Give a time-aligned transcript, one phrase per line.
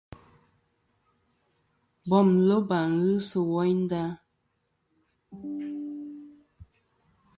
[2.09, 4.03] Bom loba ghɨ sɨ woynda.